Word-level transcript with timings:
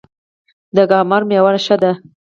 د 0.75 0.77
کهمرد 0.89 1.25
میوه 1.29 1.51
ښه 1.65 1.75
ده 1.81 1.91